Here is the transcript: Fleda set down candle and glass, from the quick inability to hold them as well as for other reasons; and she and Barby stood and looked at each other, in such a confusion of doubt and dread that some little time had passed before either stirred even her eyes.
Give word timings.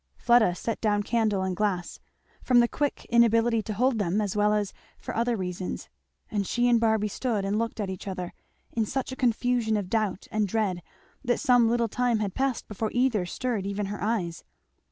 Fleda 0.17 0.55
set 0.55 0.81
down 0.81 1.03
candle 1.03 1.43
and 1.43 1.55
glass, 1.55 1.99
from 2.41 2.59
the 2.59 2.67
quick 2.67 3.05
inability 3.11 3.61
to 3.61 3.73
hold 3.75 3.99
them 3.99 4.19
as 4.19 4.35
well 4.35 4.51
as 4.51 4.73
for 4.97 5.15
other 5.15 5.37
reasons; 5.37 5.89
and 6.31 6.47
she 6.47 6.67
and 6.67 6.81
Barby 6.81 7.07
stood 7.07 7.45
and 7.45 7.59
looked 7.59 7.79
at 7.79 7.87
each 7.91 8.07
other, 8.07 8.33
in 8.71 8.87
such 8.87 9.11
a 9.11 9.15
confusion 9.15 9.77
of 9.77 9.91
doubt 9.91 10.27
and 10.31 10.47
dread 10.47 10.81
that 11.23 11.39
some 11.39 11.69
little 11.69 11.87
time 11.87 12.17
had 12.17 12.33
passed 12.33 12.67
before 12.67 12.89
either 12.95 13.27
stirred 13.27 13.67
even 13.67 13.85
her 13.93 14.01
eyes. 14.01 14.43